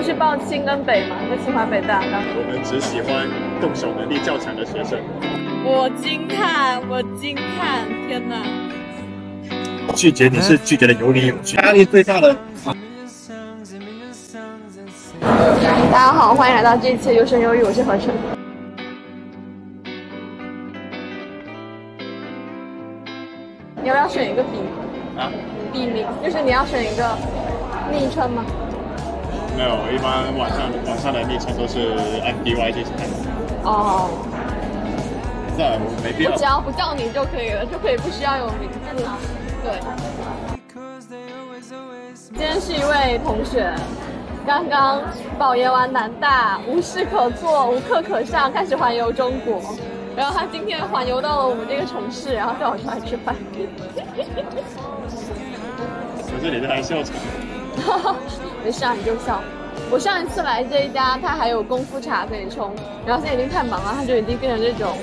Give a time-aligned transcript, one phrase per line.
[0.00, 1.16] 不去报清跟北吗？
[1.28, 3.28] 在清华北大当我们只喜欢
[3.60, 4.98] 动手能力较强的学生。
[5.62, 8.36] 我惊叹，我惊叹，天哪！
[9.94, 11.58] 拒绝你是拒绝的有理有据。
[11.58, 12.34] 压力最大的。
[15.92, 18.08] 大家好，欢迎来到这一期的优生优育，我是何晨。
[23.82, 25.22] 你要不要选一个笔名？
[25.22, 25.30] 啊？
[25.74, 27.18] 笔名就是你要选一个
[27.92, 28.42] 昵称吗？
[29.60, 31.92] 没有，一般晚上晚上的昵称都是
[32.24, 33.02] M D Y 进行的。
[33.62, 34.08] 哦，
[35.58, 36.44] 那我没必要我只。
[36.44, 38.78] 要不叫你就可以了，就可以不需要有名字。
[39.62, 39.78] 对。
[42.32, 43.70] 今天是一位同学，
[44.46, 45.02] 刚刚
[45.38, 49.60] 保研完南大，无事可做，无课可上，开始环游中国。
[50.16, 53.36] 然后他今天环游到了我们这个城市，然后叫我出来吃饭。
[56.32, 57.14] 我这里在还笑场。
[58.64, 59.40] 没事啊，你就笑。
[59.90, 62.70] 我上一次来这一家，他还有功夫茶可以冲，
[63.06, 64.94] 然后现在已经太忙了，他就已经变成这种，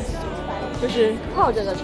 [0.81, 1.81] 就是泡着的茶。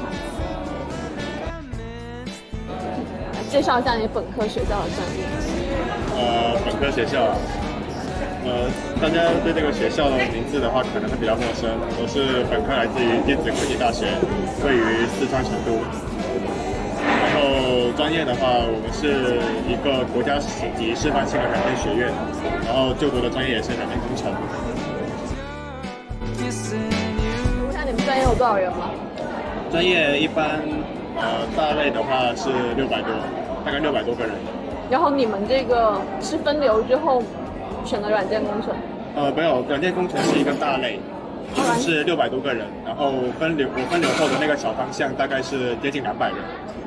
[3.50, 5.23] 介绍一下你本科学校的专业。
[6.16, 7.36] 呃，本科学校，
[8.45, 8.70] 呃，
[9.02, 11.70] 大家对这个学校的名字的话可能会比较陌生。
[12.02, 14.06] 我是本科来自于电子科技大学，
[14.66, 15.78] 位于四川成都。
[18.04, 20.38] 专业的话，我们是一个国家
[20.76, 22.12] 级示范性的软件学院，
[22.68, 24.28] 然后就读的专业也是软件工程。
[26.36, 28.92] 问一下你们专业有多少人吗？
[29.72, 30.59] 专业一般，
[31.16, 33.16] 呃，大类的话是六百多，
[33.64, 34.34] 大概六百多个人。
[34.92, 37.24] 然后你们这个是分流之后
[37.86, 38.76] 选的软件工程，
[39.16, 41.00] 呃，没有，软件工程是一个大类，
[41.80, 46.38] 是六百多个人，然后分流我分流后的那个小方向大概是接近两百人。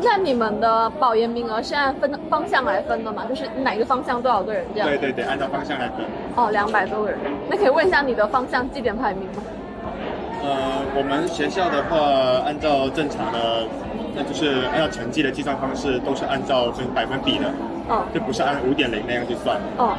[0.02, 3.24] 那你们的保研名额是按分方向来分的吗？
[3.28, 4.88] 就是哪个方向多少个人这样？
[4.88, 6.04] 对对对，按照方向来分。
[6.36, 7.18] 哦，两百多个人。
[7.48, 9.42] 那可以问一下你的方向绩点排名吗？
[10.42, 11.96] 呃，我们学校的话，
[12.44, 13.66] 按照正常的，
[14.14, 17.46] 那就是按照成绩的计算方式，都是按照分百分比的，
[17.88, 19.56] 哦就不是按五点零那样去算。
[19.78, 19.96] 哦，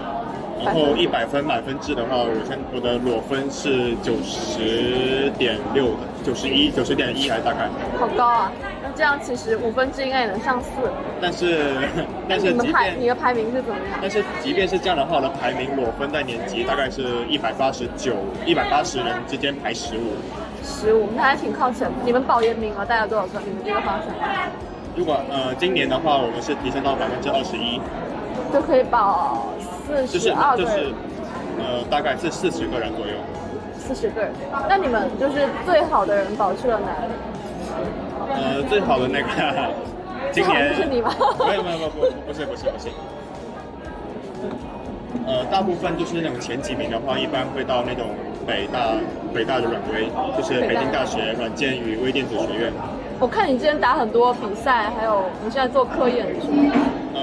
[0.64, 7.70] 然后一百分满分制的话，我先我的裸分是九十点六的，九十一，九十点一还大概。
[8.00, 8.52] 好高啊！
[8.84, 10.70] 那这样其实五分制应该也能上四。
[11.22, 11.76] 但是
[12.28, 14.00] 但是你们排你的排名是怎么样？
[14.02, 18.14] 但是即便是这样的话，我的排名裸分在年级大概是一百八十九、
[18.46, 20.18] 一百八十人之间排十五。
[20.64, 21.94] 十五，那还挺靠前的。
[22.04, 23.40] 你们保研名额大概多少个？
[23.46, 24.08] 你们这个方向
[24.96, 27.80] 如果呃今年的话，我们是提升到百分之二十一，
[28.52, 30.64] 就可以保四就是十二是，
[31.60, 33.14] 呃大概是四十个人左右。
[33.80, 34.32] 四十个人。
[34.68, 37.14] 那你们就是最好的人保去了哪里？
[38.30, 39.28] 呃，最好的那个
[40.32, 41.14] 今年是你吗
[41.48, 42.90] 没有没有没有不不是不是不是。
[45.26, 48.08] 呃，大部分就是那种前几名的话，一般会到那种
[48.46, 48.94] 北大
[49.34, 52.72] 北大的软微，就是北京大学软件与微电子学院。
[53.20, 56.76] 我看你之前打很多比赛，还有你现在做科研是吗？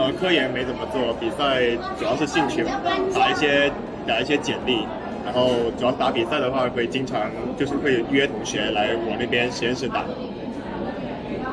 [0.04, 1.62] 呃，科研没怎么做，比赛
[1.98, 2.72] 主要是兴趣嘛，
[3.14, 3.72] 打一些
[4.06, 4.86] 打一些简历，
[5.24, 5.48] 然后
[5.78, 7.22] 主要打比赛的话，会经常
[7.56, 10.04] 就是会约同学来我那边实验室打。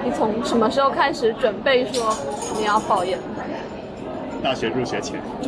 [0.04, 2.14] 你从什么时候开始准备说
[2.60, 3.18] 你要保研？
[4.44, 5.18] 大学入学前，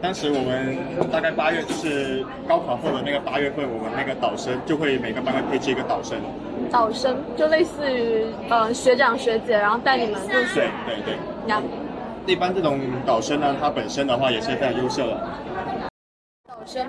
[0.00, 0.78] 当时我们
[1.10, 6.16] 大概八月，就是高考后的那个八月份，我们那个导生就会每个班会配置一个导生。
[6.74, 10.68] 导生就类似于呃学长学姐，然后带你们入对学。
[10.84, 11.14] 对对，
[11.46, 11.62] 呀，
[12.26, 15.20] 一般这种导生呢，他本身的话也是非常优秀的。
[16.48, 16.84] 导生。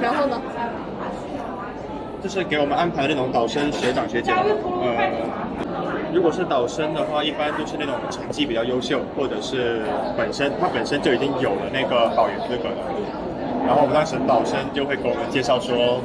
[0.00, 0.40] 然后呢？
[2.22, 9.82] 就是给我们安排那种导生学长学姐，呃，如果是导生的话，一般就是那种成绩比较优秀，或者是
[10.16, 12.76] 本身他本身就已经有了那个保研资格的。
[13.68, 16.00] 然后我们当时导生就会给我们介绍说，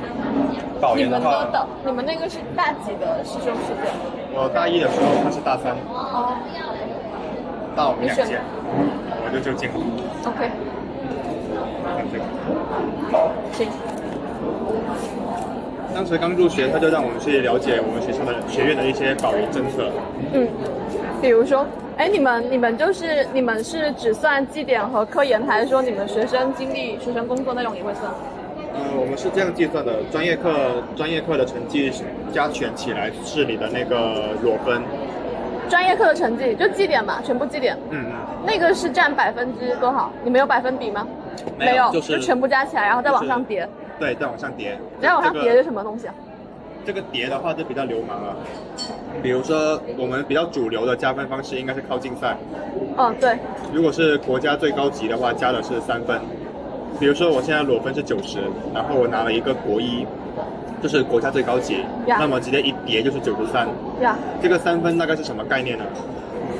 [0.81, 3.88] 保研的话们的，你们那个是大几的师兄师姐？
[4.35, 6.35] 我大一的时候他是大三，哦
[7.74, 8.38] 大我们两届，
[9.24, 9.75] 我就就进了。
[10.27, 10.51] ，OK，
[11.88, 12.24] 看这个
[13.54, 13.69] 行。
[15.95, 19.89] 当时刚入学，他就让我们去了解我们学校的学院的一些保研政策。
[20.33, 20.50] 嗯，
[21.21, 21.66] 比如说，
[21.98, 28.12] 哎，你们你们就是你们是只算绩点和科研，还是说你们学生经历、学生工作内容也会算？
[28.74, 30.51] 呃，我们是这样计算的，专业课
[30.95, 31.92] 专业课的成绩
[32.34, 34.81] 加权起来是你的那个裸分。
[35.69, 38.12] 专业课的成绩就绩点嘛，全部绩点，嗯嗯。
[38.45, 40.12] 那个是占百分之多少？
[40.24, 41.07] 你们有百分比吗？
[41.57, 43.68] 没有就是全部加起来，然后再往上叠。
[44.00, 44.78] 对，再往上叠。
[45.00, 46.13] 再往上叠是什么东西啊？
[46.85, 48.35] 这个叠的话就比较流氓了。
[49.21, 52.38] 比如说，我们比较主流的加分方式应该是靠竞赛。
[52.97, 53.38] 哦，对，
[53.74, 56.19] 如果是国家最高级的话，加的是三分。
[57.00, 58.39] 比如说我现在裸分是九十，
[58.74, 60.06] 然后我拿了一个国一，
[60.81, 63.68] 就是国家最高级，呀那么直接一叠就是九十三。
[64.01, 65.85] 呀，这个三分大概是什么概念呢？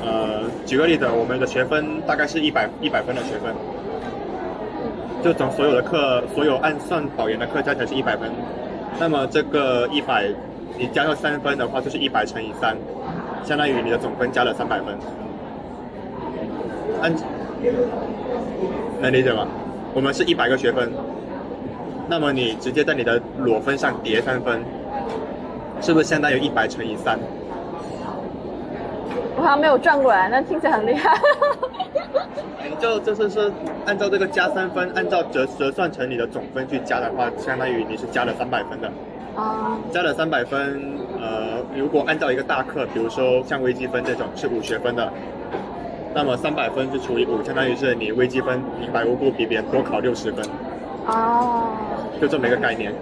[0.04, 3.54] 呃，举个例子，我们的学分大概是一百一百分的学分，
[5.22, 8.28] 就总所有的课，所有按算保研的课加起来是一百分，
[8.98, 10.28] 那么这个一百，
[10.78, 12.76] 你加上三分的话，就是一百乘以三，
[13.44, 14.96] 相当于你的总分加了三百分。
[17.02, 17.12] 按
[19.00, 19.46] 能理解吗？
[19.92, 20.92] 我们是一百个学分，
[22.08, 24.64] 那么你直接在你的裸分上叠三分，
[25.80, 27.18] 是不是相当于一百乘以三？
[29.36, 31.18] 我好像没有转过来，但听起来很厉害。
[32.68, 33.50] 你就就是说，
[33.86, 38.90] 按照这个加三分，按照折折算成你的总分去加的话，相当于你是加了三百分的。
[39.36, 40.80] 啊，加了三百分，
[41.20, 45.12] 呃，如果按照一个大课，比如说像微积分这种是五学分的，
[46.14, 50.46] 那么三百分就除以五，相当于是你微积分平白无故比别人多考六十分，
[51.08, 51.66] 哦，
[52.20, 52.92] 就这么一个概念。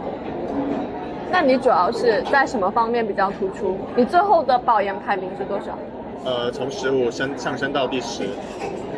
[1.30, 3.76] 那你主要是在什么方面比较突出？
[3.94, 5.78] 你最后的保研排名是多少？
[6.24, 8.24] 呃，从十五升上升到第十，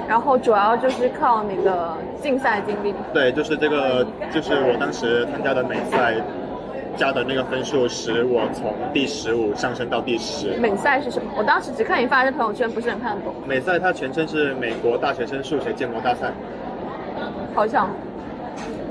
[0.08, 2.94] 然后主要就是靠你的竞赛经历。
[3.12, 6.14] 对，就是这个，就是我当时参加的美赛
[6.96, 10.56] 加的那个分数，使我从第十五上升到第十。
[10.58, 11.30] 美赛是什么？
[11.36, 13.34] 我当时只看你发的朋友圈，不是很看得懂。
[13.46, 16.32] 美赛它全称是美国大学生数学建模大赛。
[17.54, 17.88] 好像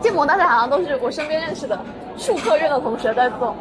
[0.02, 1.78] 建模大赛好像都是我身边认识的
[2.18, 3.56] 数科院的同学在做。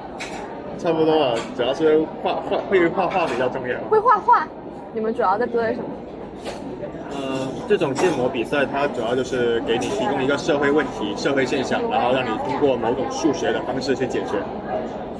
[0.78, 3.78] 差不多了，主要是画画会画画比较重要。
[3.90, 4.46] 会画画，
[4.92, 5.84] 你们主要在做些什么？
[7.14, 14.38] 呃，这种建模比赛，它主要就是给你提供一个社会问题、社会现象，然后让你通过某种数学的方式去解决。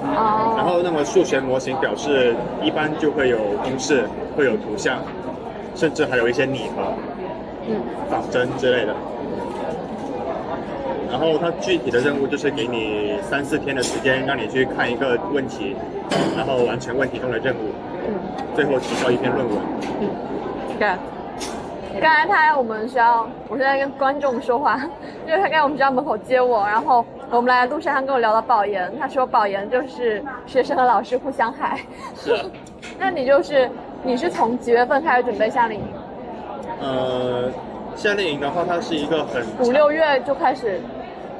[0.01, 4.03] 哦，然后，那么数学模型表示一般就会有公式，
[4.35, 4.99] 会有图像，
[5.75, 6.93] 甚至还有一些拟合、
[7.67, 7.75] 嗯，
[8.09, 8.93] 仿真之类的。
[11.09, 15.75] 然后它具体的任务就是给你三四天的时间，让你去看一个问题，
[16.35, 17.69] 然后完成问题中的任务，
[18.07, 18.13] 嗯
[18.55, 19.57] 最后提交一篇论文。
[20.01, 20.09] 嗯，
[20.79, 20.89] 对。
[22.01, 24.79] 刚才他来我们学校，我现在跟观众说话，
[25.27, 31.79] 因为他在我们学校门口接我，然后我们来的路上，他跟我聊到保研，他说保研就是学生和老师互相害。
[32.15, 32.45] 是啊。
[32.99, 33.69] 那你就是
[34.03, 35.85] 你是从几月份开始准备夏令营？
[36.81, 37.49] 呃，
[37.95, 40.81] 夏令营的话，它是一个很五六月就开始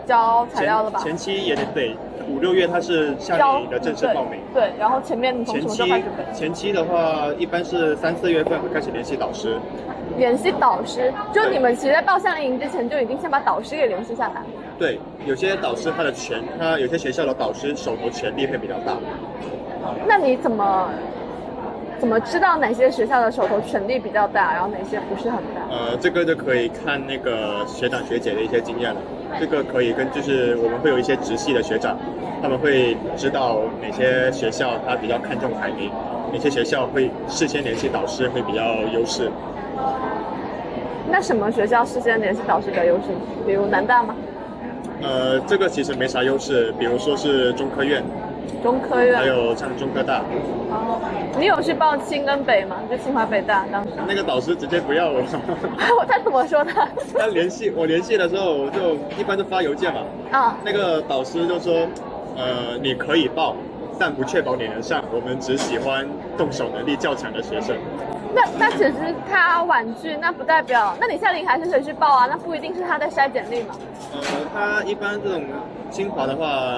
[0.05, 0.99] 交材料了吧？
[0.99, 1.97] 前前期也得对，
[2.29, 4.39] 五六月它是夏令营的正式报名。
[4.53, 6.23] 对，对然后前面你从什么时候开始准备？
[6.33, 9.57] 前期的话，一般是三四月份会开始联系导师。
[10.17, 14.41] 联系导师，就你们其实在报夏令营之前就已经先把导师给联系下来。
[14.77, 18.93] 对，有些导师他的权，他有些学校的导师手头权力会比较大。
[20.07, 20.89] 那你怎么
[21.99, 25.61] 怎么知道哪些学校的手头权力比较大，然后哪些不是很大？
[25.69, 28.99] 呃，这个就可以看那个学长学姐的一些经验了。
[29.39, 31.97] 这个可以跟就是我们会有一些直系的学长，
[32.41, 35.89] 他们会知道哪些学校他比较看重排名，
[36.31, 38.61] 哪些学校会事先联系导师会比较
[38.93, 39.31] 优势。
[41.09, 43.03] 那什么学校事先联系导师的优势？
[43.45, 44.15] 比如南大吗？
[45.01, 48.01] 呃，这个其实没啥优势，比如说是中科院，
[48.63, 49.17] 中科院？
[49.17, 50.21] 还有像中科大，
[50.71, 50.99] 哦，
[51.37, 52.77] 你有去报清跟北吗？
[52.89, 53.89] 就清华北大当时。
[54.07, 55.21] 那个导师直接不要我。
[56.07, 56.71] 他怎么说的？
[57.19, 59.99] 他联系我联系的时候，我就一般都发邮件嘛。
[60.31, 61.85] 啊，那个导师就说，
[62.37, 63.57] 呃，你可以报，
[63.99, 65.03] 但不确保你能上。
[65.11, 67.75] 我们只喜欢动手能力较强的学生。
[68.33, 73.75] 那那只是他婉拒，那不代表，那你夏令营还是可以去报啊，那不一定是他在筛简历嘛。
[74.11, 74.19] 呃，
[74.53, 75.43] 他一般这种
[75.91, 76.77] 清华的话，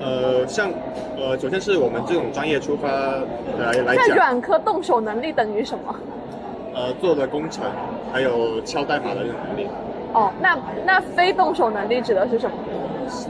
[0.00, 0.70] 呃，像
[1.16, 5.94] 呃，首先是我们这种专业出发来来那讲，软科动手能力等于什么？
[6.74, 7.64] 呃，做的工程
[8.12, 9.68] 还有敲代码的这种能力，
[10.12, 12.56] 哦，那那非动手能力指的是什么？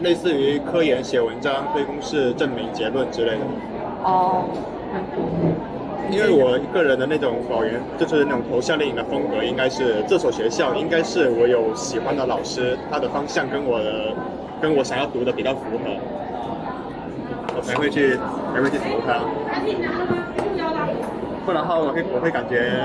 [0.03, 3.39] 类似于科研、写文章、推公式、证明结论之类的。
[4.03, 4.45] 哦，
[6.11, 14.15] 因为我个人的那种保研，就是那种投夏令营的风格，应该是这所学校应该是我有喜欢的老师，他的方向跟我的
[14.61, 15.91] 跟我想要读的比较符合，
[17.57, 18.17] 我才会去
[18.55, 19.21] 才会去投他。
[21.45, 22.81] 不然的话，我会我会感觉，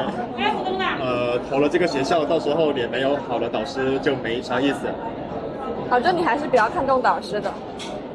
[1.01, 4.87] 呃，投了这个学校，到时候也没有好的导师，就没啥意思。
[5.89, 7.51] 好，就你还是比较看重导师的。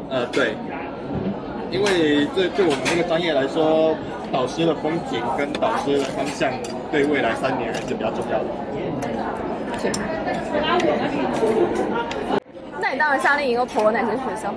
[0.09, 0.55] 呃，对，
[1.71, 3.95] 因为对对我们这个专业来说，
[4.33, 6.53] 导师的风景跟导师的方向，
[6.91, 8.45] 对未来三年还是比较重要的。
[12.81, 14.53] 那你当时夏令营又投了哪些学校？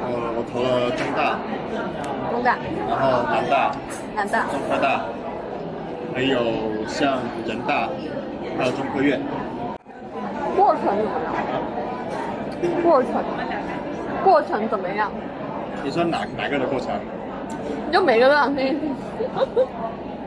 [0.00, 1.38] 呃，我投了中大，
[2.30, 2.56] 中大、
[2.88, 3.72] 然后南大、
[4.14, 4.44] 南大。
[4.46, 5.04] 中科大，
[6.14, 7.88] 还有像人大，
[8.56, 9.20] 还有中科院。
[10.56, 11.62] 过程怎么样？
[12.82, 13.12] 过程，
[14.24, 15.10] 过程怎么样？
[15.82, 16.88] 你说哪哪个的过程？
[17.92, 18.78] 就每个都想听。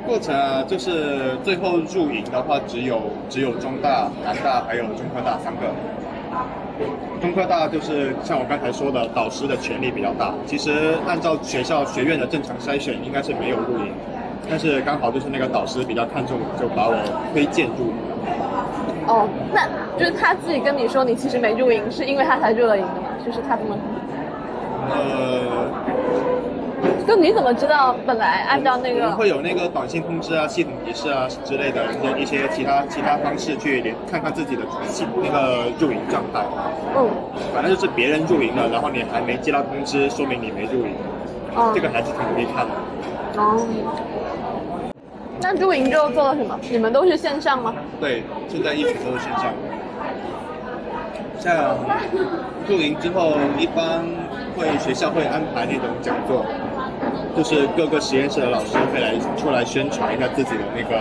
[0.05, 2.99] 过程啊，就是最后入营的话，只有
[3.29, 5.61] 只有中大、南大还有中科大三个。
[7.21, 10.33] 中科大就是像我刚才说的，导师的权力比较大。
[10.47, 13.93] 其实按照学校学院的正常筛选，应该是没有入营，
[14.49, 16.95] 但是刚好就是那个导师比较看重我，就把我
[17.31, 17.93] 推荐入营。
[19.05, 19.67] 哦，那
[19.99, 23.09] 就是他自己跟你说你其实没入营，是因为他才入了营的嘛？
[23.23, 23.77] 就是他这么，
[24.89, 25.69] 呃，
[27.07, 36.43] 就你怎么知道本来按照那我们个会有那个短信通知啊、系统提示啊之类的一些一些其他其他方式去连看看自己的系那个入营状态。
[36.95, 37.09] 嗯
[37.53, 40.93] 反正就是别人入营了，然后你还没接到通知，说明你没入营，
[41.55, 42.71] 哦这个还是挺容易看的。
[43.41, 43.65] 哦。
[45.41, 46.57] 那入营之后做了什么？
[46.69, 47.73] 你们都是线上吗？
[47.99, 49.53] 对，现在一直都是线上。
[51.39, 51.75] 像
[52.67, 54.03] 入营之后，一般
[54.55, 56.45] 会学校会安排那种讲座，
[57.35, 60.99] 就是各个实验室的老师会来出来宣传一下自己的那个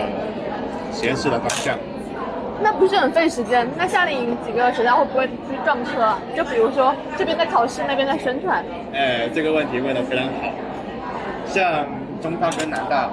[0.93, 1.77] 实验室的方向。
[2.63, 3.67] 那不是很费时间？
[3.77, 6.19] 那夏令营几个学校会不会去撞车啊？
[6.37, 8.63] 就比如说这边在考试，那边在宣传。
[8.93, 10.31] 哎，这个问题问得非常好。
[11.47, 11.87] 像
[12.21, 13.09] 中大跟南大，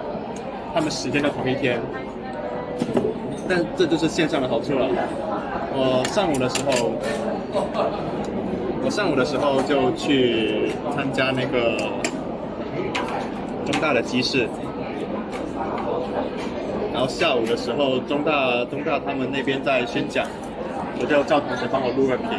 [0.74, 1.80] 他们时间都同一天，
[3.48, 4.86] 但这就是线上的好处了。
[5.74, 6.92] 我上午的时候，
[8.84, 11.78] 我上午的时候就去参加那个
[13.70, 14.48] 中大的机试，
[16.94, 20.26] 然后下午的时候，中大中大他们那边在宣讲，
[21.02, 22.30] 我就叫同学帮我录个屏，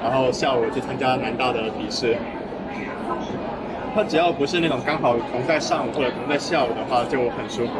[0.00, 2.16] 然后下午去参加南大的笔试。
[3.92, 7.72] 他只要不是那种刚好同在上午或者同在下午的话，就很舒服，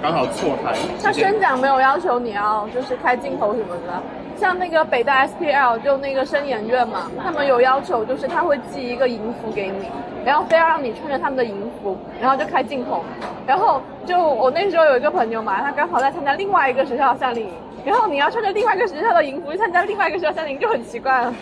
[0.00, 0.72] 刚好错开。
[1.02, 4.00] 他宣讲没有要求你要就是开镜头什么的，
[4.36, 9.88] 像那个北大 SPL 就那个生研院嘛，他们有要求，就是他会寄一个银服给你，
[10.24, 13.02] 然后非要让你穿着他们的银服，然后就开镜头。
[13.46, 17.52] 然后就我那时候有一个朋友嘛，他刚好在参加另外一个学校的夏令营，
[17.84, 21.34] 然后你要穿着另外一个学校的营服去参加另外一个学校夏令营，就很奇怪了。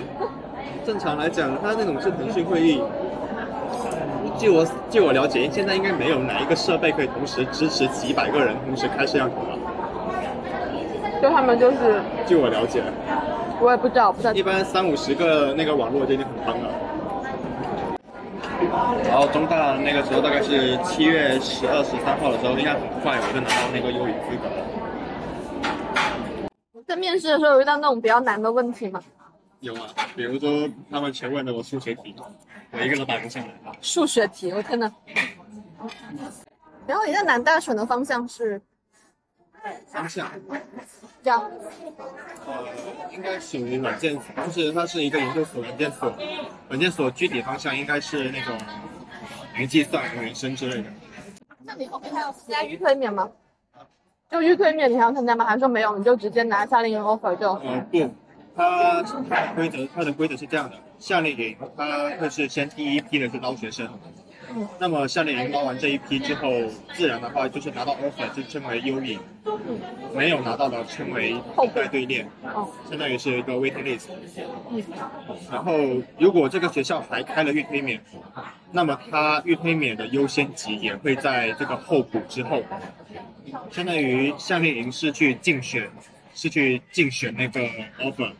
[0.87, 2.83] 正常来讲，他那种是腾讯会议。
[4.39, 9.59] 据我据我了解，现在应该没有哪一个设备可以同时支持几百个人同时开摄像头了。
[11.21, 12.81] 就他们就是据我了解，
[13.61, 16.71] 我也不知道，不知道一般三五十个那个网络就已经很棒了。
[19.05, 24.67] 然后中大那个时候大概是七月十二、十三号的时候，应该很快我就拿到那个英语资格了。
[26.87, 29.01] 在面试的时候有遇到那种比较难的问题吗？
[29.61, 32.15] 有啊，比如说他们全问的我数学题，
[32.73, 33.53] 我一个都答不上来。
[33.81, 34.91] 数学题，我天呐。
[36.87, 38.61] 然后你在南大选的方向是
[39.87, 40.31] 方向，
[41.23, 41.51] 这样，
[42.47, 42.65] 呃，
[43.13, 46.13] 应该属于软件，就是它是一个研究所，软件所，
[46.69, 48.57] 软件所具体方向应该是那种
[49.57, 50.85] 云计算、云生之类的。
[51.65, 53.29] 那你后面还要参加预推免吗？
[54.31, 55.45] 就预推免你还要参加吗？
[55.45, 57.53] 还是说没有，你就直接拿夏令营 offer 就？
[57.55, 58.15] 呃，不，
[58.55, 64.13] 它它的规则，它的规则是这样的：夏令营它会是先第一批的是捞学生，嗯
[64.79, 66.51] 那么夏令营捞完这一批之后，
[66.95, 69.81] 自然的话就是拿到 offer 就称为优营，嗯，
[70.15, 74.07] 没有拿到的称为后待队列，哦，相当于是一个 waiting list。
[74.71, 74.83] 嗯，
[75.51, 75.73] 然后，
[76.19, 78.01] 如果这个学校还开了预推免，
[78.73, 82.63] 那么它预推免的优先级也会在这个候补之后，
[83.71, 85.89] 相当于夏令营是去竞选，
[86.35, 87.61] 是去竞选那个
[87.99, 88.31] offer，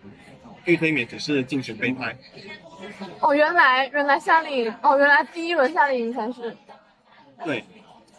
[0.65, 2.17] 预推免只是竞选备胎。
[3.21, 6.57] 哦，原来原来夏令营，哦，原来第一轮夏令营才是，
[7.45, 7.65] 对，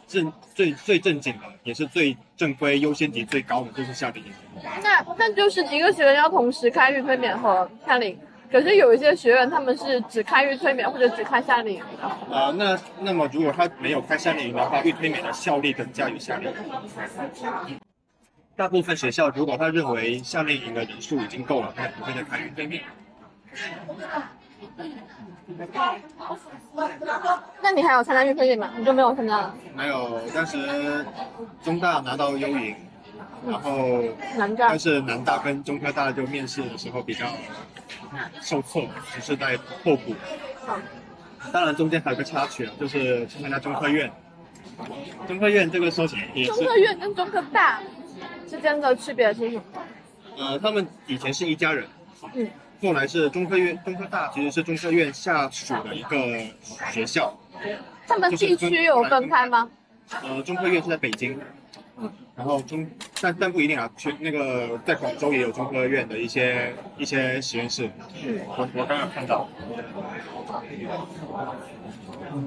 [0.08, 4.32] 正最最正经的，也是最正规、优先级最高的就是夏令营。
[4.84, 8.20] 那那就是一个学员要同时开预推免和夏令营，
[8.52, 12.12] 可是有一些学员他们是只开预推免或者只开夏令营的。
[12.30, 16.52] 呃，那那么如果他没有开夏令营的话，预推免的效力等价于夏令
[17.68, 17.80] 营。
[18.58, 22.84] 大部分学校如果他认为夏令营的人数已经够了，他也不会再开预推免。
[27.62, 28.72] 那你还有参加预科院吗？
[28.78, 29.56] 你就没有参加了？
[29.76, 31.06] 没有，当时
[31.64, 32.76] 中大拿到优营，
[33.48, 34.02] 然后
[34.38, 37.26] 南大但是南大跟中科大就面试的时候比较
[38.42, 40.14] 受挫，只是在候补。
[40.68, 40.82] 嗯
[41.54, 44.12] 当然中间还有个插曲啊，就是去参加中科院。
[45.26, 47.80] 中科院这个说起来也是中科院跟中科大
[48.48, 49.64] 之间的区别是什么？
[50.38, 51.88] 呃，他们以前是一家人，
[52.34, 52.48] 嗯，
[52.82, 56.18] 后来是中科院，中科大其实是中科院下属的一个
[56.92, 57.38] 学校。
[58.08, 59.70] 他们地区有分开吗？
[60.24, 61.40] 呃，中科院是在北京，
[62.36, 62.88] 然后中
[63.22, 67.90] 但但不一定啊，去那个在广州也有中科院的一些一些实验室。
[68.48, 69.48] 我我刚刚看到。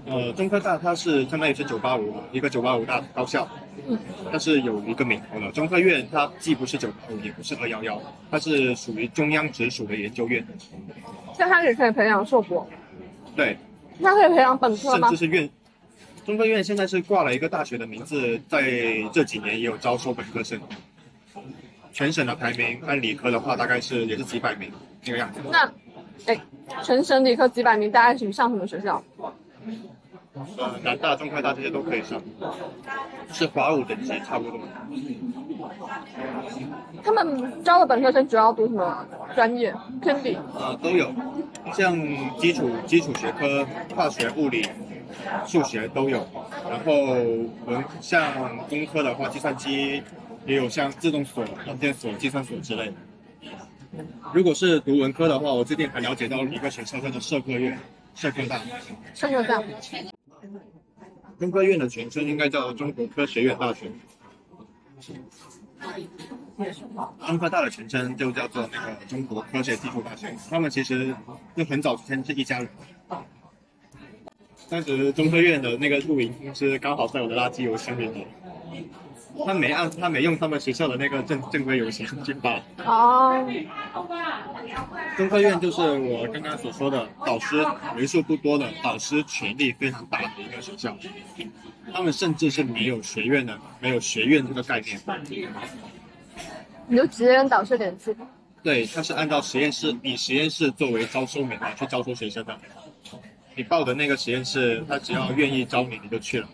[0.06, 3.48] 呃，中科大它是相当于是九八五一个九八五大高校，
[3.88, 3.98] 嗯
[4.30, 5.50] 它是有一个名头的。
[5.50, 10.46] 中科院它既不是九八五也不是二幺幺它是属于中央直属的研究院。
[11.36, 12.66] 像它也可以培养硕博，
[13.34, 13.56] 对，
[14.02, 15.24] 它可以培养本科吗甚至？
[15.24, 15.50] 是院。
[16.24, 18.62] 中科院现在是挂了一个大学的名字，在
[19.12, 20.60] 这几年也有招收本科生。
[21.92, 24.70] 全省的排名，按理科的话，大概是也是几百名
[25.04, 25.40] 那个样子。
[25.50, 25.70] 那，
[26.26, 26.40] 哎，
[26.82, 29.02] 全省理科几百名，大概是上什么学校？
[30.34, 32.18] 呃，南大、中科大这些都可以上，
[33.30, 34.58] 是华五等级差不多。
[37.04, 39.74] 他们招的本科生主要读什么专业？
[40.00, 40.38] 偏理。
[40.54, 41.12] 呃，都有，
[41.74, 41.94] 像
[42.38, 44.66] 基础基础学科，化学、物理、
[45.46, 46.26] 数学都有。
[46.68, 47.14] 然后
[47.66, 50.02] 文像工科的话，计算机
[50.46, 52.94] 也有像自动锁、软件锁、计算锁之类的。
[54.32, 57.78] 如果是读文科的话，我最近还了解到一个学校叫做社科院，
[58.14, 58.60] 社科大。
[59.14, 59.62] 社科大。
[61.38, 63.90] 中科院的全称应该叫中国科学院大学。
[67.26, 70.32] 中科大的全称就叫做那个中国科学技术大学。
[70.48, 71.14] 他们其实
[71.56, 72.68] 就很早之前是一家人。
[74.72, 78.26] 当时中科院的那个录音是刚好在我的垃圾邮箱里面，
[79.44, 82.58] 他没按他没用他们学校的那个正正规邮箱去发。
[82.82, 83.46] 哦，
[85.14, 87.62] 中科院就是我刚刚所说的导师
[87.98, 90.96] 为数不多的导师权力非常大的一个学校，
[91.92, 94.98] 他们甚至是没有学院的，没有学院这个概念。
[96.86, 98.16] 你就直接跟导师联系。
[98.62, 102.58] 对，他是按照实验室以实验室作为招收名来去招收学生的。
[103.54, 106.48] 你报的那个实验室，他只要愿意招你，你就去了。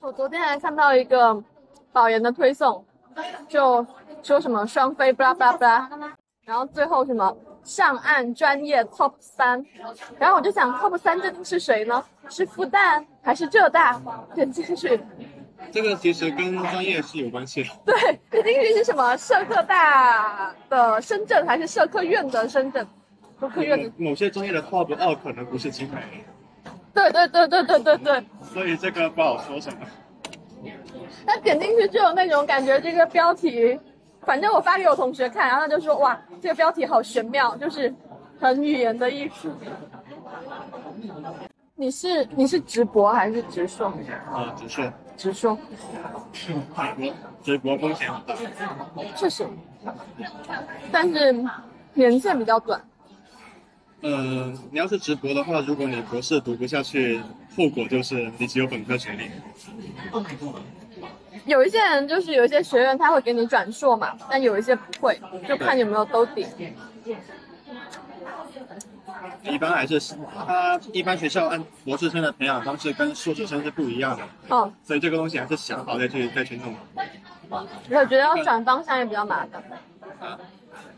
[0.00, 1.42] 我昨天还看到一个
[1.92, 2.84] 保研的推送，
[3.48, 3.86] 就
[4.22, 6.12] 说什么双非巴拉巴拉巴拉，
[6.44, 9.64] 然后最后什么上岸专业 top 三，
[10.18, 12.02] 然后我就想 top 三究竟是谁呢？
[12.28, 14.00] 是复旦还是浙大？
[14.34, 14.98] 点进去，
[15.70, 17.68] 这个其实跟专业是有关系的。
[17.84, 22.86] 对，点进去是什么社科大的深圳还是社科院的深圳？
[23.42, 25.96] 社科院的，某些专业的 top 二可能不是清北，
[26.94, 28.24] 对对对对对对对。
[28.40, 29.78] 所以这个不好说什么。
[31.26, 33.78] 但点进去就有那种感觉，这个标题，
[34.20, 37.92] 反正我发给我同学看，然后他就说哇，这个标题好玄妙，就是
[38.38, 39.50] 很语言的艺术。
[41.74, 43.92] 你是你是直博还是直硕？
[44.32, 45.58] 啊，直硕，直硕，
[46.32, 48.36] 直博，直博风险很大。
[49.16, 49.44] 确实，
[50.92, 51.44] 但是
[51.92, 52.80] 年限比较短。
[54.02, 57.20] 嗯，你要是直博的话，如果你博士读不下去，
[57.56, 59.30] 后果就是你只有本科学历。
[61.46, 66.46] 有一些人就是有一些学院他会给你转硕嘛，但有一些不会，就看有没有兜底。
[69.44, 70.00] 一般还是
[70.46, 76.74] 他一般学校按博士生的培养方式跟硕士生是不一样的，哦，所以这个东西还是想好再去再去弄。
[77.48, 79.62] 我觉得要转方向也比较麻烦，
[80.20, 80.38] 啊，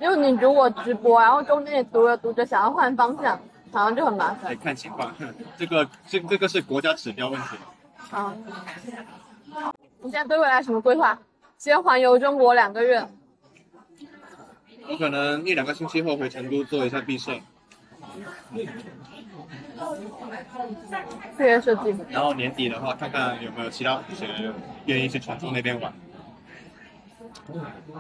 [0.01, 3.39] 因为你如果直播，然后中间也读着读着想要换方向，
[3.73, 4.57] 好像就很麻得烦。
[4.59, 5.13] 看情况，
[5.57, 7.57] 这个这这个是国家指标问题。
[7.97, 8.33] 好，
[10.03, 11.19] 你现在对未来什么规划？
[11.57, 13.09] 先环游中国两个月，
[14.89, 17.33] 我可能一两个星期后回成都做一下毕设，
[18.53, 18.69] 毕
[21.45, 21.97] 业设计。
[22.11, 24.53] 然后年底的话看看有没有其他同学
[24.85, 25.91] 愿意去成都那边玩。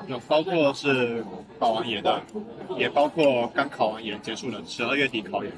[0.06, 1.24] 有包括是
[1.58, 2.22] 考完研的，
[2.78, 5.52] 也包括刚考完研结束的，十二月底考研。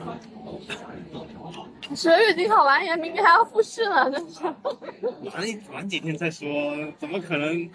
[1.94, 4.42] 十二月底考完研，明年还要复试呢，真是。
[5.30, 6.46] 玩一晚几天再说，
[6.98, 7.70] 怎么可能？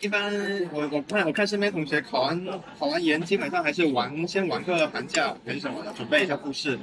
[0.00, 0.32] 一般
[0.72, 2.46] 我我看我看身边同学考完
[2.78, 6.76] 考完研，基本上还是玩先玩个寒假还是什么的，准备一下复试，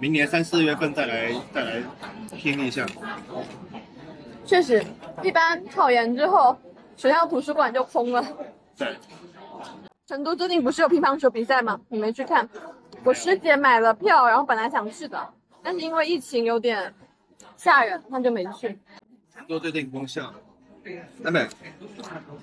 [0.00, 1.82] 明年三四月份再来再来
[2.34, 2.86] 拼一下。
[4.46, 4.82] 确实，
[5.22, 6.56] 一般考研之后，
[6.96, 8.24] 学校图书馆就空了。
[8.76, 8.96] 对，
[10.06, 11.80] 成都最近不是有乒乓球比赛吗？
[11.88, 12.48] 你没去看？
[13.04, 15.28] 我师姐买了票，然后本来想去的，
[15.62, 16.94] 但是因为疫情有点
[17.56, 18.78] 吓人，那就没去。
[19.34, 20.32] 成都最近封校，
[21.18, 21.48] 那没，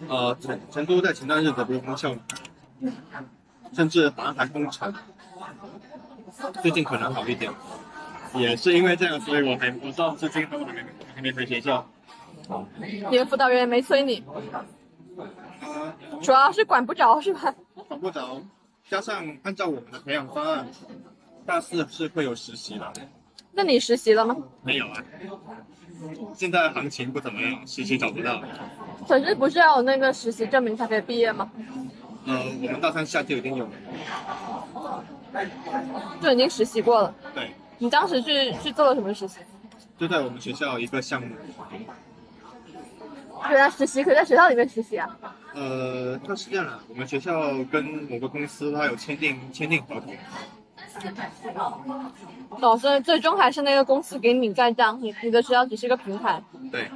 [0.10, 2.22] 呃，成成都在前段日子不是封校吗，
[3.72, 4.94] 甚至好像还封城，
[6.62, 7.52] 最近可能好一点，
[8.36, 10.84] 也是因为这样，所以我还我到至今都还没
[11.16, 11.88] 还没回学校。
[13.12, 14.66] 你的辅导员没催你，啊，
[16.22, 17.54] 主要是管不着是吧？
[17.88, 18.42] 管不着，
[18.90, 20.68] 加上按照我们的培养方案，
[21.46, 22.92] 大四是会有实习的。
[23.52, 24.36] 那你实习了吗？
[24.64, 25.04] 没有啊，
[26.34, 28.42] 现在行情不怎么样，实习找不到。
[29.08, 31.52] 可是不是要有那个实习证明才可以毕业吗？
[32.26, 35.04] 呃，我们大三下就已经有了。
[36.22, 37.14] 就已经实习过了。
[37.36, 39.40] 对，你当时去去做了什么实习？
[39.98, 41.36] 就在我们学校一个项目。
[43.50, 45.18] 原来实习可以在学校里面实习啊？
[45.54, 50.14] 呃，它是这样的，我们学校跟某个公司它有签订签订合同。
[52.62, 56.42] 哦，所以最终还是那个公司给你盖章，你你的学校只是一个平台。
[56.72, 56.90] 对，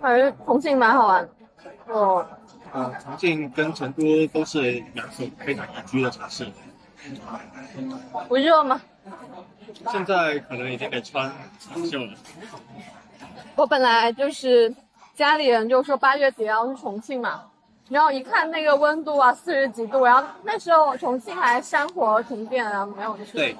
[0.00, 1.30] 反正重庆蛮好玩的。
[1.92, 2.26] 哦，
[2.72, 6.46] 呃，重庆跟成都都是两所非常宜居的城市。
[8.28, 8.80] 不热吗？
[9.90, 12.14] 现在可能已经得穿长袖了。
[13.56, 14.74] 我本来就是
[15.14, 17.42] 家里人就说八月底要去重庆嘛，
[17.88, 23.32] 然后一看那个温度啊，四十几度，然后那时候重庆还山火停电，啊没有去。
[23.32, 23.56] 对，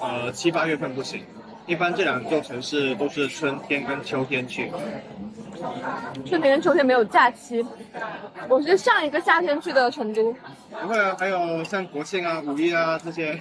[0.00, 1.24] 呃，七八月份不行，
[1.66, 4.70] 一般这两座城市都是春天跟秋天去。
[6.26, 7.64] 春天跟秋天没有假期，
[8.48, 10.34] 我是上一个夏天去的成都。
[10.70, 13.40] 不会啊，还有像国庆啊、五一啊这些，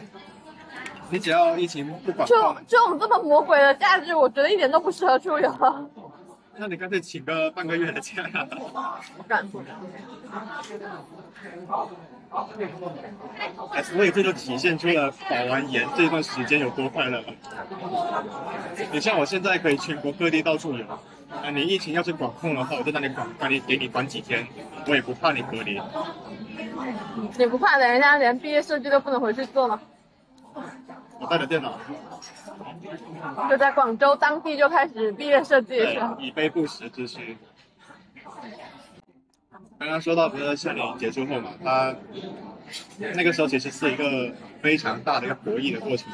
[1.11, 5.89] 你只要疫情不管就控，这种这么魔鬼的假日，我觉得一点都不适合出游。
[6.55, 8.23] 那你干脆请个半个月的假。
[9.17, 9.45] 不敢。
[13.73, 17.25] 哎，所以这就体现出了保完研这段时间有多快乐了。
[18.91, 20.85] 你像我现在可以全国各地到处游，
[21.29, 24.47] 啊，你疫情要是管控的话，我在那里管，管你给你管几天，
[24.87, 25.81] 我也不怕你隔离。
[27.37, 29.81] 你不怕的，人家连毕业设计都不能回去做吗？
[31.21, 31.77] 我带着电脑，
[33.47, 37.37] 就在广州当地就开始毕业设计是吧？，以备不时之需。
[39.77, 41.95] 刚刚说到不是夏令营结束后嘛，他
[43.13, 46.11] 那个时候其实是一个非常大的一个博弈的过程。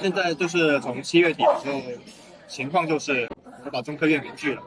[0.00, 1.80] 现在就是从七月底的时候，
[2.48, 3.28] 情况就是
[3.66, 4.62] 我把中科院给拒了，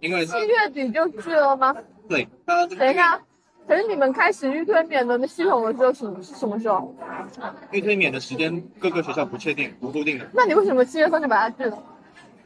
[0.00, 1.76] 因为七月底就拒了吗？
[2.08, 3.20] 对它等一下，
[3.66, 6.94] 可是你们开始预推免的那系统的时候是是什么时候？
[7.72, 11.82] 预推免的时间各个学校不确定不固定的，那你为什么七月份就把它拒了？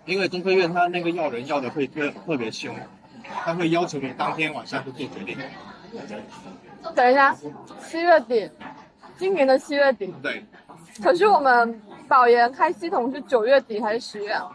[0.07, 2.75] 因为中科院它那个要人要的会特特别凶，
[3.45, 5.37] 他会要求你当天晚上就做决定。
[6.95, 7.37] 等一下，
[7.87, 8.51] 七月底，
[9.19, 10.13] 今年的七月底。
[10.23, 10.45] 对，
[11.03, 14.51] 可是我们保研开系统是九月底还是十月啊？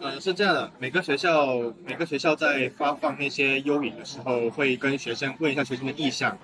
[0.00, 6.36] 呃，是这样的，每个学校每个学校在发放那些优饮的时候，会跟学生问一下学生的意向。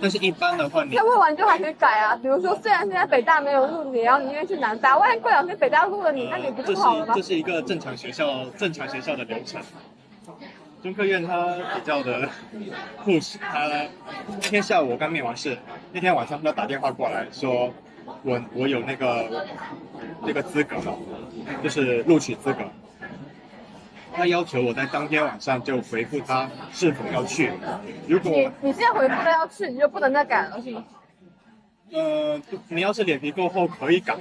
[0.00, 2.14] 但是，一般的话，你那问完就还可以改啊。
[2.16, 7.22] 比如说，虽然现在北大没有录你，然后你愿意去南大，万一过两天北大录了你，那你不就是好了吗这？
[7.22, 9.62] 是一个正常学校正常学校的流程。
[10.82, 12.28] 中科院它比较的
[13.04, 13.88] push，它那
[14.40, 15.56] 天下午我刚面完试，
[15.92, 17.72] 那天晚上他打电话过来说，
[18.22, 19.46] 我我有那个
[20.20, 20.98] 那个资格了，
[21.62, 22.60] 就是录取资格。
[24.16, 27.50] 他要求我在当天晚上就回复他是否要去。
[28.06, 30.84] 如果你你现在回复他要去，你就不能再改了是吗？
[31.90, 34.16] 呃，你要是脸皮够厚，可以改。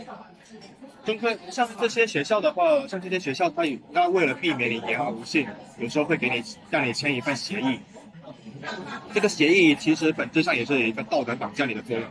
[1.06, 7.80] 中科像这些学校的话，像这些学校，它有它为了避免你言而无信，有时候会给你让你签一份协议。
[9.14, 12.08] 这个协议其实本质上也是有一个道德绑架你的作用。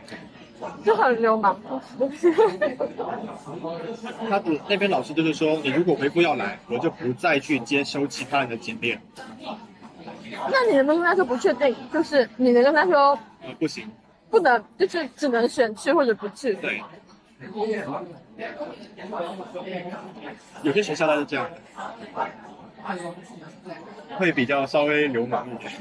[0.83, 1.59] 就很流氓。
[4.29, 8.97] 他的那边老师就是说，你如果回复要来，我就不再去接收其他人的简历。
[10.49, 11.75] 那你能不能跟他说不确定？
[11.91, 13.89] 就是你能跟他说呃，不行，
[14.29, 16.53] 不能，就是只能选去或者不去。
[16.55, 16.81] 对。
[20.63, 21.57] 有些学校他是这样的，
[24.17, 25.71] 会比较稍微流氓一点。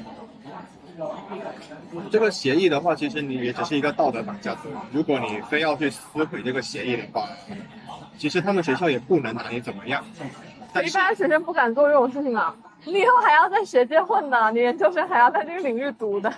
[2.10, 4.56] 这个协议的话，其实你也只是一个道德绑架。
[4.92, 7.28] 如果你非要去撕毁这个协议的话，
[8.18, 10.04] 其实他们学校也不能拿你怎么样。
[10.84, 12.54] 一般学生不敢做这种事情啊！
[12.84, 16.32] 你以后还要在学界混呢，你研究生还要在这个领域读的。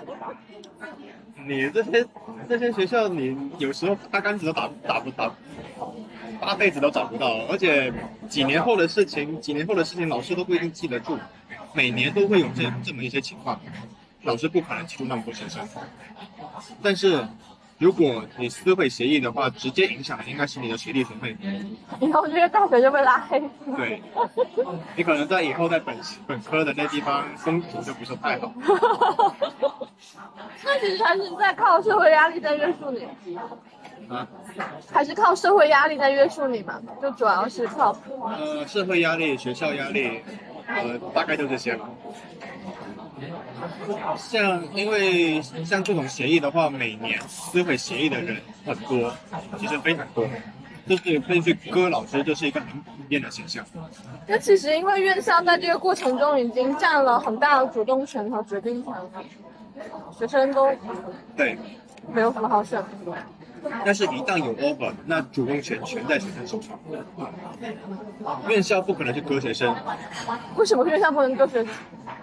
[1.47, 2.07] 你这些
[2.49, 5.31] 这些学校，你有时候八竿子都打打不打，
[6.41, 7.93] 八辈子都找不到，而且
[8.29, 11.19] 几年后的事情，几年后的事情，老师都不一定记得住，
[11.73, 13.61] 每年都会有这这么一些情况，
[14.25, 15.67] 老师不可能记住那么多学生。
[16.83, 17.27] 但是，
[17.79, 21.37] 如果你撕毁协议的话，直接影响的应该是你的学历学妹。
[22.01, 23.43] 以后这个大学就被拉黑。
[23.77, 24.03] 对，
[24.97, 28.53] 你可能在以后在本本科的那地方风评就不是太好。
[30.65, 33.07] 那其实还是在靠社会压力在约束你，
[34.09, 34.27] 啊，
[34.91, 36.81] 还是靠社会压力在约束你嘛？
[37.03, 37.95] 就主要是靠
[38.39, 40.23] 呃，社会压力、学校压力，
[40.67, 41.89] 呃，大概就这些吧。
[44.17, 49.13] 像因为像这种协议的话，每年撕毁协议的人很多，
[49.59, 50.27] 其实非常多。
[50.87, 53.65] 就是根据歌老师，就是一个很普遍的现象。
[54.27, 58.93] 那其实因为院校在这个过程中已经占了很大的主动权和决定权，
[60.19, 60.71] 学生都
[61.35, 61.57] 对，
[62.13, 63.17] 没有什么好选的。
[63.85, 66.79] 但是，一旦有 offer，那主动权全在学生手上。
[68.49, 69.75] 院校不可能去割学生。
[70.57, 71.73] 为什么院校不能割学生？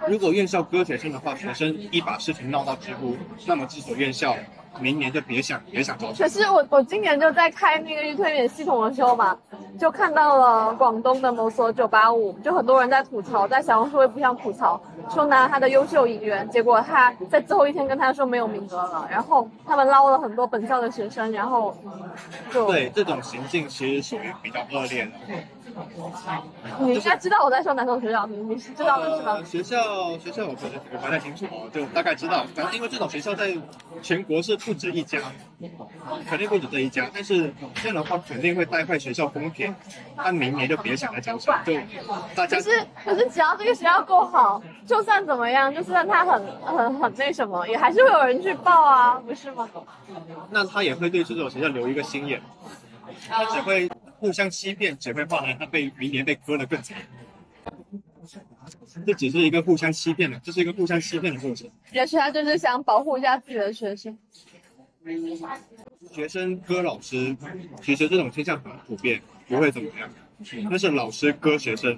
[0.08, 4.36] 如果院校割学生的话，学生一把事情闹到知乎，那么这所院校。
[4.80, 6.16] 明年就别想别想招生。
[6.18, 9.38] 可是我我今年就在开那个预推免系统的时候嘛，
[9.80, 21.76] 就看到了广东的某所九八五，就很多人在吐槽，在小红书也不想吐槽，说拿他的优秀引援，结果他在最后一天跟他说没有名额了，然后他们捞了很多本校的学生，然后
[22.52, 25.12] 就对这种行径其实属于比较恶劣的。
[26.80, 29.42] 你应该知道我在说哪所学校，你你是知道的是吧？
[29.44, 32.46] 学校学校我不我不太清楚，就大概知道。
[32.56, 33.56] 反正因为这种学校在
[34.02, 35.20] 全国是不止一家，
[36.28, 37.10] 肯定不止这一家。
[37.14, 39.74] 但是这样的话肯定会带坏学校风评，
[40.16, 41.54] 他明年就别想来招生。
[41.66, 41.74] 就
[42.36, 49.70] 大家可是可是只要这个学校够好，就算怎么样，就算他很很很那什么，也还是会有人去报啊，不是吗？
[50.50, 52.42] 那他也会对这种学校留一个心眼，
[53.30, 53.90] 他只会。
[54.22, 56.96] 互相欺骗只会换来他被明年被割的更惨。
[59.04, 61.68] 这只是一个互相欺骗的，这是一个互相欺骗的过程。
[61.92, 64.16] 也许他就是想保护一下自己的学生。
[66.12, 67.36] 学生割老师，
[67.82, 70.08] 其实这种现象很普遍，不会怎么样。
[70.70, 71.98] 但是老师割学生，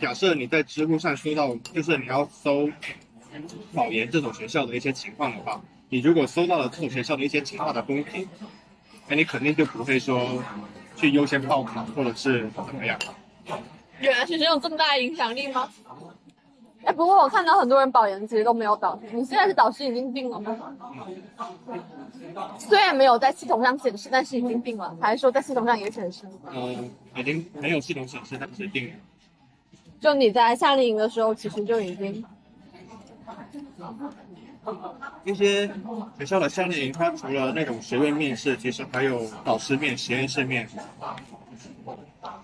[0.00, 2.70] 假设你在知乎上搜到，就是你要搜
[3.74, 8.26] 保研这种学校的一些情况的话，你如果搜到了这种学校的一些其他的风评，
[9.06, 10.42] 那你肯定就不会说。
[11.00, 12.98] 去优先报考，或者是怎么样？
[14.00, 15.66] 原来学生有这么大的影响力吗？
[16.84, 20.56] 哎，不过我看到很多人保研其实都没有导师，你现在是导师已经定了吗？
[22.58, 26.24] 虽然没有在系统上显示，但是已经定了，还是说在系统上也显示？
[26.50, 28.94] 嗯，已经没有系统显示，但是定了。
[30.00, 32.22] 就你在夏令营的时候，其实就已经。
[35.24, 35.66] 一些
[36.18, 40.68] 学校的夏令营，它除了那种学院面试，其实还有导师面、实验室面。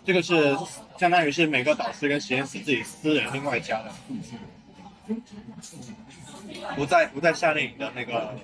[0.05, 0.57] 这个是
[0.99, 3.93] 相当于是每个导师跟实验室自己私人另外加的，
[6.75, 8.35] 不在不在夏令营的那个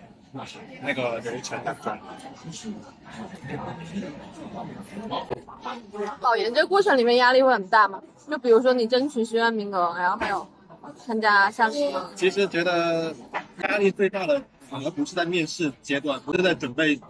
[0.82, 1.96] 那个流程当中。
[6.20, 8.02] 考研这个过程里面压力会很大吗？
[8.30, 10.46] 就比如说你争取学院名额，然后还有。
[10.96, 13.14] 参加夏令营，其实觉得
[13.62, 17.00] 压力最大的反而不是在面试阶段，不是在准备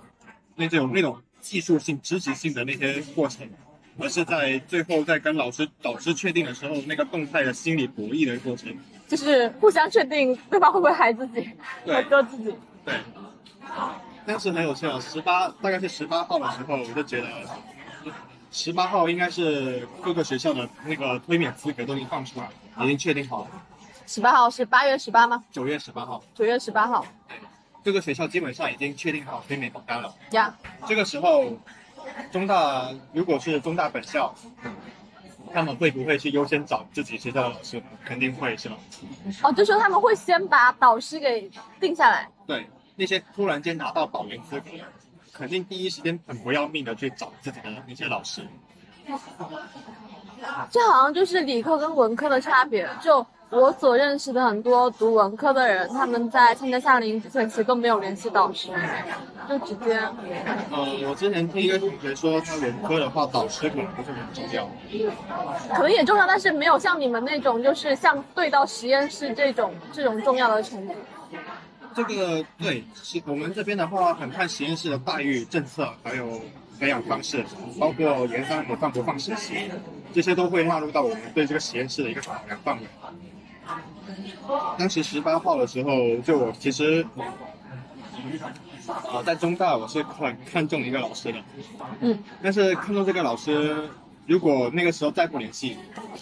[0.57, 3.49] 那种那种技术性、知识性的那些过程，
[3.99, 8.75] 而是在最后在跟老师、导师确定的时候，那个动态的心理博弈的过程，
[9.09, 11.49] 就是互相确定对方会不会害自己，
[11.85, 12.55] 对，割自己。
[12.85, 12.95] 对，
[14.25, 17.29] 当时很有趣啊，十八大概是十八号的时候，我就觉得
[18.51, 22.53] 十八号应该是各个学校的那个推免资格都已经放出来了。
[22.81, 23.51] 已经确定好了，
[24.07, 25.45] 十八号是八月十八吗？
[25.51, 26.23] 九月十八号。
[26.35, 27.05] 九月十八号。
[27.29, 27.37] 对，
[27.85, 30.15] 这个学校基本上已经确定好推免名单了。
[30.31, 30.55] 呀。
[30.87, 31.53] 这个时候，
[32.31, 34.35] 中大如果是中大本校，
[35.53, 37.83] 他们会不会去优先找自己学校的老师？
[38.05, 38.77] 肯定会，是吧？
[39.43, 42.29] 哦，就说他们会先把导师给定下来。
[42.47, 44.71] 对，那些突然间拿到保研资格，
[45.33, 48.47] 肯定第一时间很不要命的去找自己的那些老师。
[50.71, 52.89] 这好像就是理科跟文科的差别。
[53.01, 58.71] 就我所认识的很多读文科的人，他们在参加夏令营之前，其实都没有联系导师，
[59.49, 60.01] 就直接。
[60.73, 64.69] 嗯，我之前听一个同学说，他文科的话，导师可能不是很重要。
[65.75, 70.95] 可能也重要，但是没有像你们那种，就是像对到实验室这种这种重要的程度。
[71.95, 76.41] 这个对，是我们这边的话，很看实验室的待遇、政策，还有
[76.79, 77.45] 培养方式，
[77.79, 79.71] 包括研发也放不放实习。
[80.13, 82.83] 这些都会纳入到我们对这个实验室的一个考量范围。
[84.77, 87.07] 当时十八号的时候，就我其实，
[88.87, 91.39] 啊，在中大我是很看重一个老师的，
[92.01, 93.89] 嗯，但是看中这个老师，
[94.27, 95.79] 如果那个时候再不联系，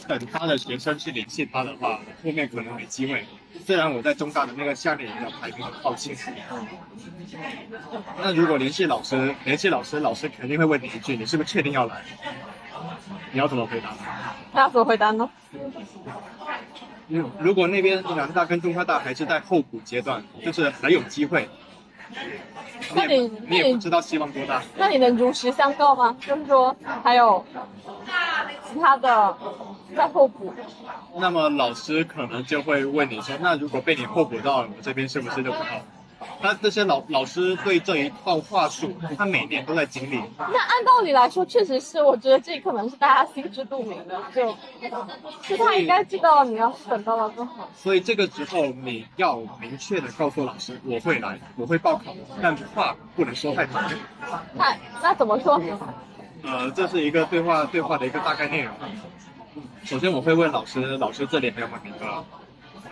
[0.06, 3.24] 等他的学生去联系他的话，后面可能没机会。
[3.64, 6.16] 虽然我在中大的那个下面也有排名很靠近，
[8.22, 12.02] 那如果联系老师，联系老师，老师肯定会问你一句：你是不是确定要来？
[13.32, 13.94] 你要怎么回答？
[14.52, 15.28] 那要怎么回答呢？
[17.08, 21.48] 如如果那边南大跟中科大还是在候补阶段，就是还有机会。
[22.94, 24.62] 那你你也不知道希望多大。
[24.76, 26.16] 那你能如实相告吗？
[26.20, 27.44] 就是说还有
[28.72, 29.36] 其他的
[29.96, 30.52] 在候补。
[31.18, 35.80] 那么老师可能就会问你说，那如果被你候补到了，我这边是不是就不好？
[36.42, 40.20] 那这些老老师对这一套话术，他每年都在经历。
[40.38, 44.54] 那按道理来说，确实是，我觉得这可能是大家心知肚明的，就
[45.42, 47.68] 就他应该知道你要是等到了更好。
[47.74, 53.74] 所以这个时候你要明确的告诉老师，我会来，我会报考，但话不能说太明。
[54.54, 55.60] 那那怎么说？
[56.42, 58.74] 呃，这是一个对话对话的一个大概内容。
[59.84, 62.24] 首先我会问老师，老师这里还有没有名额？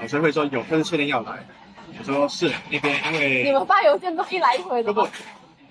[0.00, 1.46] 老师会说有，他是确定要来。
[1.96, 5.09] 我说是那边，因为你们发邮件都一来一回的不吗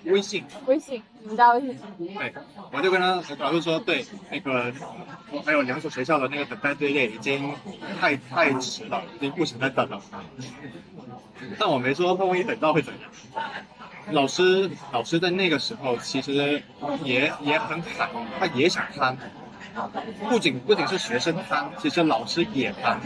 [0.03, 1.77] 不，微信，微信，你们加微信。
[1.97, 2.34] 对，
[2.71, 4.73] 我就跟他老师说，对，那个
[5.32, 7.53] 我还有两所学校的那个等待队列已经
[7.99, 10.01] 太太迟了，已经不想再等了。
[11.60, 13.12] 但我没说，万一等到会怎样？
[14.12, 16.63] 老师，老师在那个时候其实
[17.03, 19.17] 也也很惨，他也想贪，
[20.29, 22.99] 不仅不仅是学生贪，其实老师也贪。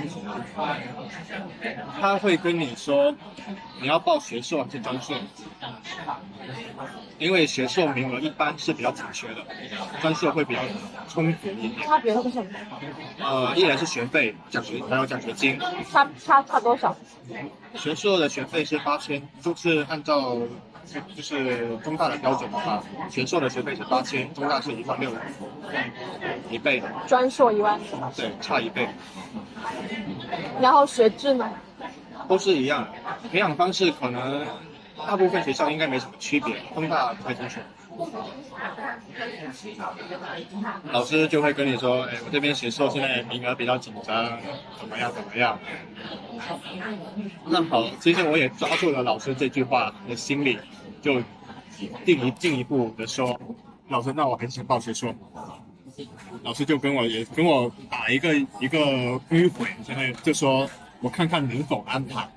[1.99, 3.13] 他会跟你说，
[3.81, 5.15] 你要报学硕还是专硕？
[7.17, 9.45] 因为学硕名额一般是比较紧缺的，
[10.01, 10.61] 专硕会比较
[11.07, 11.87] 充足一点。
[11.87, 12.49] 差别是什么？
[13.19, 15.59] 呃，一来是学费、奖学还有奖学金，
[15.91, 16.95] 差差差多少？
[17.75, 20.37] 学硕的学费是八千，就是按照
[21.15, 25.11] 就是中大的标准的话，全硕的学费是八千，中大是一万六，
[26.49, 27.79] 一倍，专硕一万，
[28.15, 28.87] 对，差一倍，
[30.59, 31.49] 然后学制呢？
[32.27, 33.29] 都是一样的。
[33.29, 34.45] 培养方式可能
[35.07, 37.59] 大部分学校应该没什么区别，中大不太清楚。
[40.91, 44.39] 老师就会跟你说，哎，我这边学硕现在名额比较紧张，
[44.79, 45.57] 怎么样怎么样。
[47.45, 50.57] 那好，其实我也抓住了老师这句话的心理，
[51.01, 51.21] 就
[52.05, 53.39] 进一进一步的说，
[53.89, 55.13] 老师，那我很想报学硕。
[56.43, 58.79] 老师就跟我也跟我打一个一个
[59.29, 60.67] 迂回，就会就说
[60.99, 62.27] 我看看能否安排。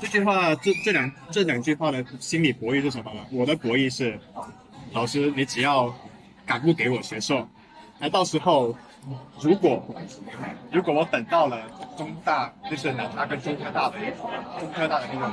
[0.00, 3.20] 这句话，这这两这两句话的心理博弈是什么呢？
[3.30, 4.18] 我的博弈是，
[4.92, 5.94] 老师，你只要
[6.44, 7.48] 敢不给我学硕，
[7.98, 8.74] 那到时候
[9.40, 9.82] 如果
[10.72, 11.60] 如果我等到了
[11.96, 13.96] 中大，就是南大跟中科大的
[14.58, 15.30] 中科大的那个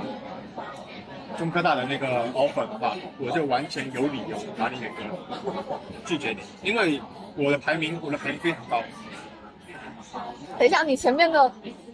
[1.37, 4.89] 中科大的那个 offer 的话，我就完全有理由把你给，
[6.05, 7.01] 拒绝你，因为
[7.35, 8.83] 我的排名我的排名非常高。
[10.59, 11.51] 等一下，你前面的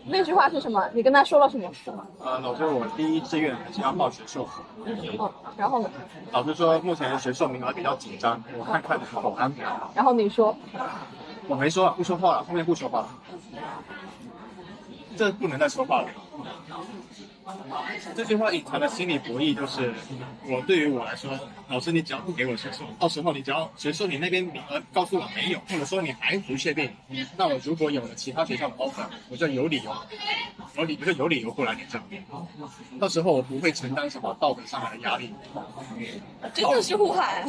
[0.09, 0.83] 那句话是什么？
[0.93, 1.69] 你跟他说了什么？
[2.23, 4.47] 呃，老师，我第一志愿还是要报学硕。
[4.85, 4.97] 嗯，
[5.57, 5.89] 然后呢？
[6.31, 9.63] 老师说目前学硕名额比较紧张，我看看能否安排。
[9.93, 10.55] 然后你说，
[11.47, 13.09] 我没说，不说话了，后面不说话了。
[15.17, 16.07] 这不能再说话了。
[18.15, 19.93] 这句话隐藏的心理博弈就是，
[20.45, 21.31] 我对于我来说，
[21.69, 26.91] 老师你只要不给我学硕，到时候你只要学硕你那边名额告诉我没有，或者说你还不确定，
[27.37, 29.95] 那我如果有了其他学校的 offer，我就有理由，
[30.75, 32.23] 我理我就有理由过来你这边。
[32.99, 35.33] 到时候我不会承担什么道德上的压力。
[36.53, 37.47] 真的是互害。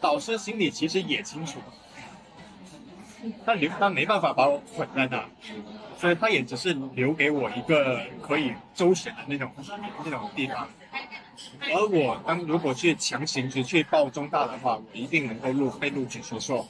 [0.00, 1.58] 导师心里其实也清楚，
[3.44, 5.24] 但留他没办法把我捆在那，
[6.00, 9.50] 所以他也只是留给我一个可以周旋的那种
[10.02, 10.66] 那种地方。
[11.74, 16.66] 而我当如果去强行去去报中大的话，我一定能够录被录取学硕。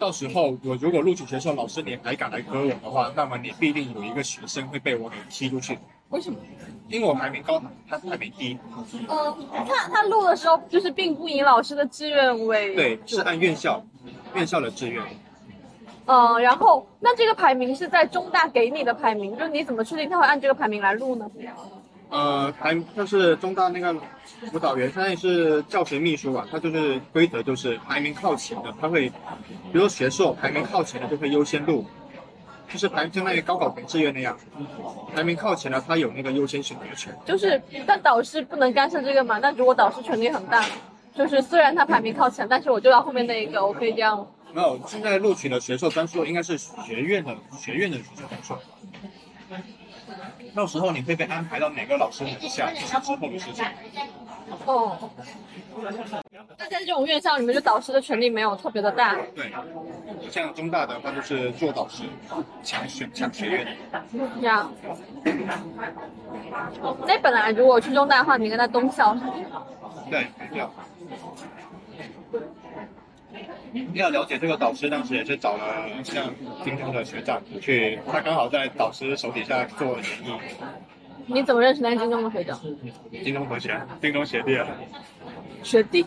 [0.00, 6.36] 到时候我如果录取学硕，老师你还敢来割我的话，那么你必定有一个学生会被我给踢出去，为什么？
[6.88, 8.58] 因为我排名高，他排名低。
[9.08, 13.80] 嗯，他他录的时候就是并不以老师的志愿为对，是按院校
[14.34, 15.04] 院校的志愿。
[16.06, 21.30] 嗯，然后那这个排名是在中大给你的排名，就是你怎么确定他会按这个排名来录呢？
[22.10, 23.92] 呃，排就是中大那个
[24.52, 31.84] 辅导员，现在是教学秘书吧，他就是规则就是排名靠前的，他会，比如说学硕排名靠前的就会优先录，
[32.70, 34.36] 就是排相当于高考填志愿那样，
[35.12, 37.12] 排名靠前的他有那个优先选择权。
[37.24, 39.38] 就是但导师不能干涉这个嘛？
[39.38, 40.62] 那如果导师权力很大，
[41.16, 44.24] 就是虽然他排名靠前，但是我就要后面那一个，我可以这样。
[44.54, 48.56] 没有，现在录取的学硕专硕应该是学院的学院的学硕专硕，
[50.54, 53.64] 到时候你会被安排到哪个老师底下，之后的事情。
[54.64, 55.10] 哦。
[56.56, 59.16] 那在这种院校里面，就导师的权力没有特别的大。
[59.34, 59.52] 对，
[60.30, 62.04] 像中大的话就是做导师，
[62.62, 63.76] 抢选抢学院。
[64.40, 64.72] 这样。
[67.04, 69.64] 那本来如果去中大的话，你跟他东校是吗？
[70.08, 70.28] 对，
[73.94, 74.04] 要。
[74.04, 76.32] 要了解这个导师，当时也是找了像
[76.64, 80.38] 京东的学长去，他刚好在导师手底下做演艺，
[81.26, 82.60] 你怎么认识那个京东的学长？
[83.24, 84.66] 京东同学，京东学弟啊。
[85.62, 86.04] 学弟。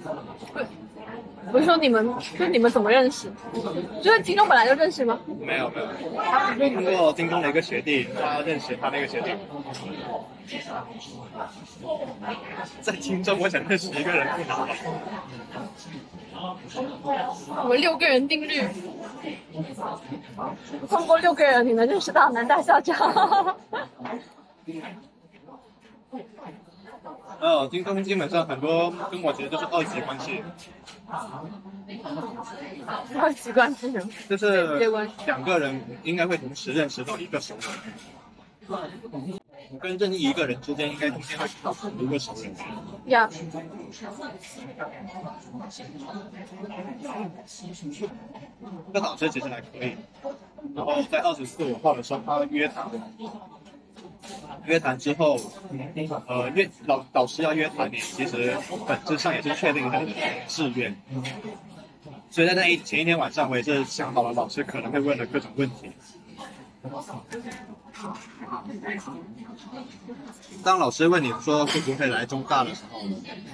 [1.52, 3.32] 不是说你们，就你们怎么认识？
[4.02, 5.20] 就是金钟本来就认识吗？
[5.40, 9.32] 没有没有，通过京东的一个学弟，他认识他那个学弟。
[12.82, 14.68] 在京中，我想认识一个人不难。
[17.64, 18.62] 我们六个人定律，
[20.88, 23.56] 通过六个人你能认识到南大校长。
[27.40, 30.44] 呃，京东基本上很多跟我其实都是二级关系，
[33.20, 34.10] 二级关系什么？
[34.30, 34.80] 就是
[35.26, 37.64] 两个人应该会同时认识到一个熟人。
[39.70, 41.46] 我跟任意一个人之间应该中间会
[42.00, 42.56] 有一个熟人。
[43.08, 43.30] 呀，
[48.94, 49.96] 这个导师其实还可以，
[50.74, 52.90] 然后在二十四五号的时候他约谈，
[54.68, 55.40] 约谈之后，
[56.28, 58.56] 呃约老导师要约谈你，其实
[58.88, 60.06] 本质上也是确定你的
[60.48, 60.96] 志愿。
[62.30, 65.92] 所以在那一前一天晚上，我也是想好了老师可能会问的各种问题。
[70.64, 73.00] 当老师问你说会不会来中大的时候，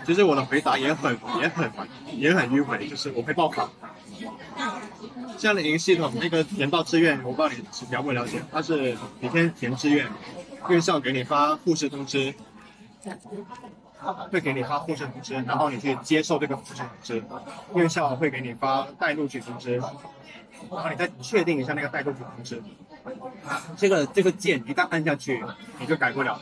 [0.06, 1.72] 其实我的回答也很也很
[2.18, 3.70] 也很迂回，就是我会报考。
[5.38, 10.08] 像领营系统那个填报志愿，我不知道你了不了解，它是每天填志愿，
[10.70, 12.34] 院校给你发护士通知，
[14.32, 17.24] 会给你发护士通知，然后你去接受这个护士通知，
[17.76, 22.64] 院校会给你发待录取通知，然后你再确定一下那个待录取通知。
[23.76, 25.44] 这个这个键一旦按下去，
[25.80, 26.40] 你就改不了。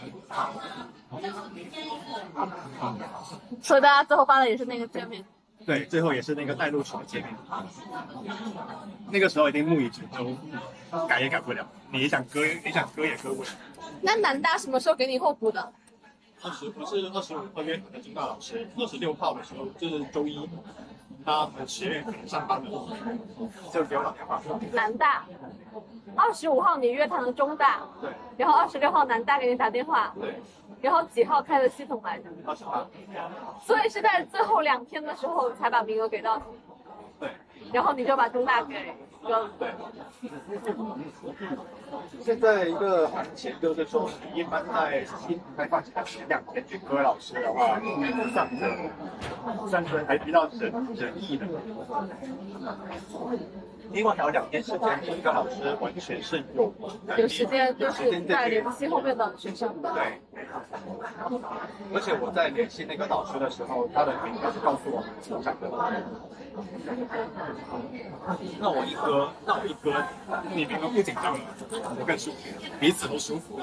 [3.62, 5.26] 所以大家最后发的也是那个界面。
[5.66, 7.30] 对，最后也是那个带录取的界面。
[9.10, 10.36] 那个时候已经木已成舟，
[11.08, 11.68] 改也改不了。
[11.92, 13.50] 你想割，你想割也割不了。
[14.02, 15.72] 那南大什么时候给你候补的？
[16.42, 20.40] 二十不是二十五号约谈的金大老师，二十六号的时候就是周一，
[21.26, 22.70] 他们学院可能上班了，
[23.72, 24.42] 就给我打电话。
[24.72, 25.24] 南大。
[26.16, 30.42] 二十五号你约谈了中大，对，然后二十六号南大给你打电话，对，
[30.82, 32.26] 然后几号开的系统来着？
[32.46, 32.86] 二十八，
[33.62, 36.44] 所以是在最后两天的时候才把名额给到你，
[37.20, 37.30] 对，
[37.72, 38.94] 然后你就把中大给。
[39.60, 39.70] 对。
[42.22, 47.80] 现在一个行情就是说，一般在新开放前两天去割老师的话，
[48.34, 48.90] 算是
[49.70, 51.46] 算是还比较仁仁义的。
[53.92, 56.74] 另外还有两天时间，一个老师完全是有
[57.18, 59.70] 有时间就是在联系后面的学生。
[59.82, 60.22] 对，
[61.94, 65.70] 而且我在联系那个老师的时候，他的名字是告诉我们成长的。
[68.60, 70.04] 那我一哥，那我一哥，
[70.54, 71.40] 你们不紧张了，
[71.72, 72.38] 我更舒服，
[72.80, 73.60] 彼此都舒服。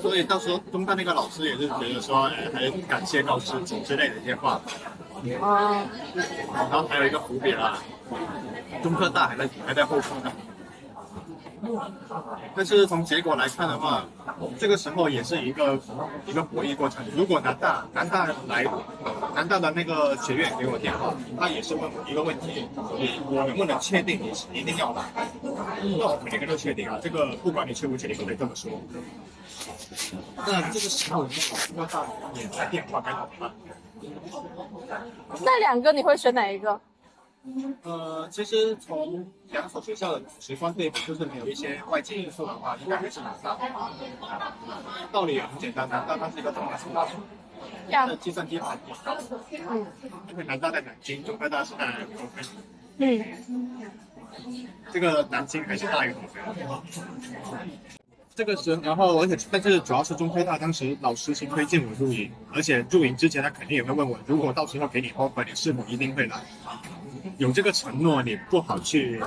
[0.00, 4.60] 所以到时候中大那个老师也是觉得说，哎，还感谢高师姐之类的一些话。
[5.40, 5.84] 啊，
[6.52, 7.78] 然后还有一个伏笔啦，
[8.82, 10.32] 中科大还在还在后方呢。
[12.54, 14.04] 但是从结果来看的话，
[14.58, 15.78] 这个时候也是一个
[16.26, 17.04] 一个博弈过程。
[17.16, 18.64] 如果南大南大来，
[19.34, 25.02] 南大的那个学院给我电话，他也是问我一个问题：你我能不能确定你是一定要来？
[25.42, 28.70] 那我肯定跟他确定啊，这个不管你确不确定，我得这么说。
[30.46, 31.26] 那这个时候，
[31.74, 32.04] 那个大
[32.34, 33.50] 也来电话该怎么办？
[35.40, 36.78] 那两个你会选哪一个？
[37.82, 43.58] 呃，其实从两所学校的直观对比，就是没有一些外界因素的话，应该还是南大。
[45.12, 47.12] 道理也很简单，南大它是一个中大大学，
[47.90, 49.16] 它的计算机含量高。
[49.70, 49.86] 嗯。
[50.30, 52.42] 因为南大在南京，中科大是在合肥。
[52.96, 53.22] 嗯。
[54.90, 56.20] 这个南京还是大于合
[56.54, 56.62] 肥。
[58.34, 66.40] 这个是，然后而且但是主要是中科大当时老师是推荐我入营，而且入营之前他肯定也会问我，如果到时候给你 offer，你是否一定会来？
[67.38, 69.22] 有这个承诺，你不好去。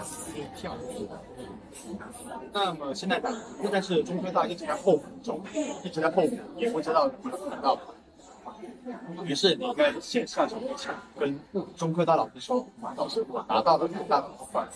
[2.54, 3.22] 那么现在
[3.62, 5.42] 现在是中科大一直在候补中，
[5.84, 7.80] 一直在候补，也不知道能不能拿到。
[9.26, 10.56] 于是你在线下就
[11.20, 11.40] 跟
[11.76, 14.68] 中科大老师说，老师我拿到了大的好饭。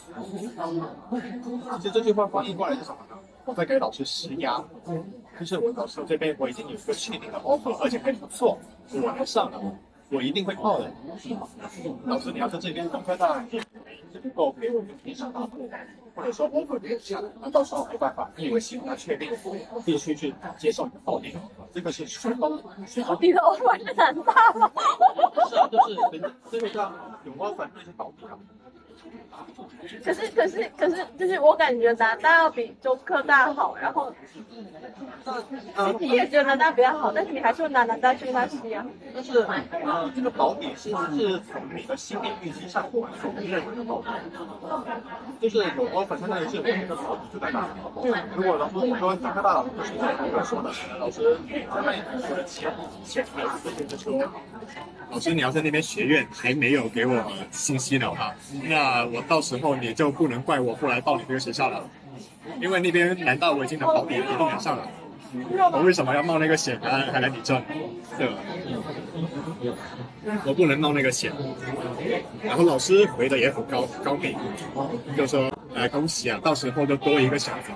[1.79, 3.17] 其实这句话翻译过来是什么呢？
[3.45, 4.63] 我在给老师施压，
[5.39, 8.57] 就是我老师这边我已经有一个确定的 offer，而且还不错，
[8.93, 9.59] 我能上了，
[10.11, 10.91] 我一定会泡的。
[12.05, 13.43] 老师你要在这边中科大
[14.11, 15.47] 是不够给我们上大
[16.13, 19.31] 或者说 offer 没有下，那到时候没办法，因为系统它确定，
[19.85, 21.33] 必须去接受你的报名，
[21.73, 22.51] 这个是双方
[23.07, 24.69] 到底的 offer 是难大吗？
[25.49, 26.93] 是啊，就是人家这样
[27.23, 28.37] 有 offer 那就倒闭了。
[30.03, 34.13] 可是可是可是，就是我感觉南大要比中科大好，然后
[35.99, 38.85] 你也觉得南大比较好，但是你还是会拿南大去跟他吸啊。
[39.13, 43.07] 但是呃，这个保底是是从你的心理预期上所
[43.39, 44.09] 认为的保底，
[45.39, 47.67] 就是有 offer 相当于是我们的保底就在那。
[48.03, 51.37] 嗯，如果老师说中科大老师是在那说的，老师
[51.73, 52.71] 相当于说的钱
[53.03, 54.11] 钱还是自己的车。
[55.09, 58.33] 老师，你要在那边学院还没有给我信息的话，
[58.63, 61.83] 那我到时候你就不能怪我不来报你这个学校了，
[62.59, 64.87] 因为那边南大我已经能保底一定能上了，
[65.71, 67.61] 我为什么要冒那个险还还来你这？
[68.17, 68.33] 对吧？
[70.45, 71.31] 我不能冒那个险。
[72.43, 74.35] 然后老师回的也很高高明，
[75.15, 77.71] 就说哎恭喜啊，到时候就多一个选择。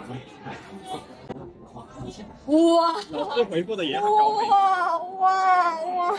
[2.48, 6.16] 哇 老师回复的也很高明，哇哇哇！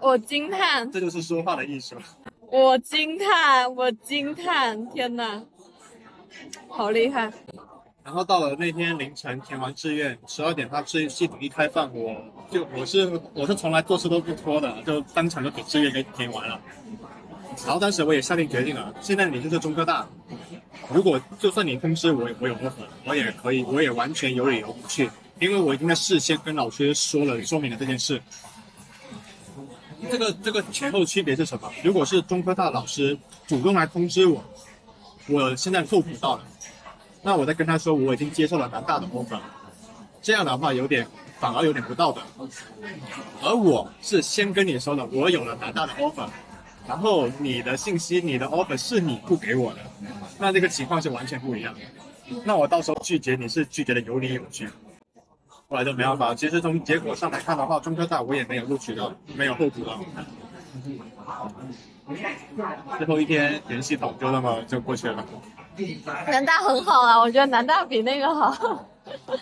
[0.00, 1.96] 我惊叹，这就是说话的艺术。
[2.50, 4.88] 我惊叹，我惊叹！
[4.90, 5.42] 天哪，
[6.68, 7.30] 好厉害！
[8.02, 12.16] 然后到了那天凌晨填完志愿，十二点他志系统一开放，我
[12.50, 16.58] 就我是我是从来做事都不拖的，就当场就给志愿给填完了。
[17.66, 20.08] 然后当时我也下定决定了，现在你就是中科大，
[20.90, 28.22] 如果就算你通知我我有任何我也可以，我也完全有理由不去，因为我已经在事先跟老师说了，说明了这件事。
[30.10, 31.70] 这个这个前后区别是什么？
[31.82, 34.42] 如果是中科大老师主动来通知我，
[35.28, 36.44] 我现在候补到了，
[37.22, 39.40] 那我再跟他说我已经接受了南大的 offer，
[40.22, 41.06] 这样的话有点
[41.40, 42.22] 反而有点不道德。
[43.42, 46.28] 而我是先跟你说了，我有了南大的 offer，
[46.86, 49.80] 然后你的信息、你的 offer 是你不给我的，
[50.38, 51.80] 那这个情况是完全不一样的。
[52.44, 54.68] 那我到时候拒绝你是拒绝的有理有据。
[55.68, 56.34] 后来就没办法。
[56.34, 60.00] 其实从结果上来看的话，中科大我也没有录取到，没有候补到。
[62.96, 65.24] 最后一天联系统就那么就过去了。
[66.26, 68.88] 南大很好啊，我觉得南大比那个好。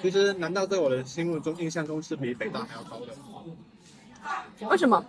[0.02, 3.14] 其实南大在我的心目中印象中是比北大还要高的。
[4.68, 5.04] 为什么？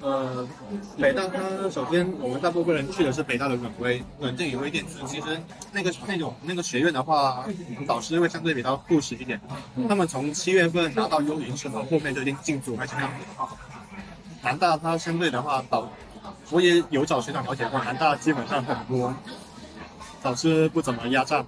[0.00, 0.46] 呃，
[0.98, 5.40] 北大它首先我们大部分人去的是北大的软微软件与微电子，其实
[5.72, 7.46] 那个那种那个学院的话，
[7.86, 9.40] 导师会相对比较务实一点。
[9.88, 13.24] 他们从七月份拿到幽灵之后，后面就已经进组还是那样子。
[14.42, 15.90] 南大它相对的话导，
[16.50, 19.14] 我也有找学长了解过，南大基本上很多
[20.22, 21.44] 导师不怎么压榨。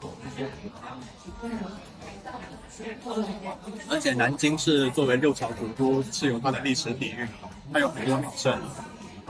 [3.88, 7.28] 而且南京是作为六朝古都，是有它的历史底蕴，
[7.72, 8.58] 它有很多名胜。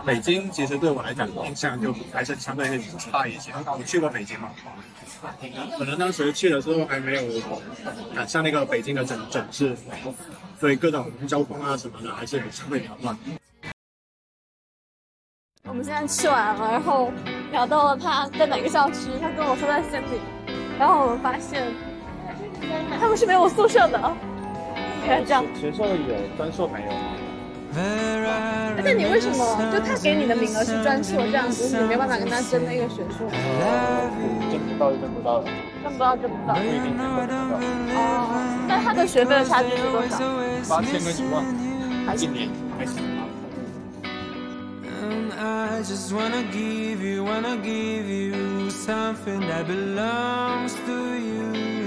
[0.05, 3.53] 北京其实对我来讲印象就还是相对会差一些。
[3.78, 4.51] 你去过北京吗？
[5.78, 7.40] 可能当时去的时候还没有
[8.12, 9.76] 赶上那个北京的整整治，
[10.59, 13.16] 所以各种交通啊什么的还是相对比较乱。
[15.68, 17.12] 我们现在吃完了，然后
[17.53, 20.18] 聊到了他在哪个校区，他跟我说在森林，
[20.76, 21.72] 然后我们发现
[22.99, 24.16] 他们是没有宿舍的，
[25.01, 25.45] 你看这样。
[25.55, 27.21] 学校有，专硕没有。
[27.74, 33.28] 而且你为什么就他给你的名额是专硕这样子，你没办法跟他争那个学硕？
[34.50, 35.44] 争不到就争不到了，
[35.82, 36.54] 争不到争不到。
[36.54, 37.34] 不一定争不到。
[37.94, 37.98] 哦，
[38.68, 40.18] 那他的学费的差距是多少？
[40.68, 41.44] 八千跟一万，
[42.06, 42.48] 还一年
[42.78, 43.24] 还行吧。
[45.04, 51.82] And I just wanna give you, wanna give you something that belongs to you.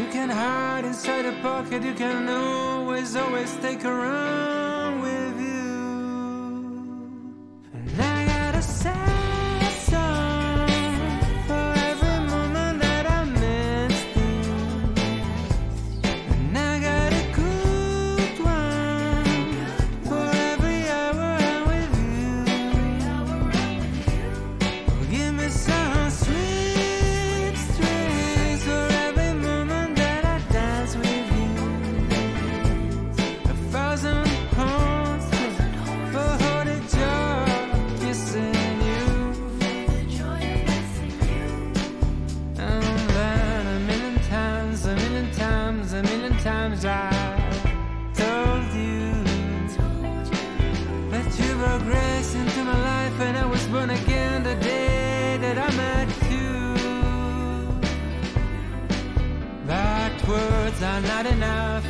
[0.00, 4.69] You can hide inside a pocket, you can always, always take around with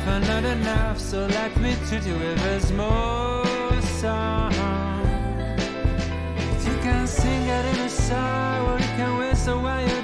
[0.07, 4.51] and not enough, so like me to do it, there's more song.
[6.37, 10.00] If you can sing out in the shower, you can whistle while you're